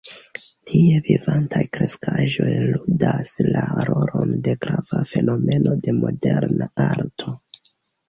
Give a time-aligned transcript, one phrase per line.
[0.69, 3.63] Tie vivantaj kreskaĵoj ludas la
[3.93, 7.41] rolon de grava fenomeno de moderna arto.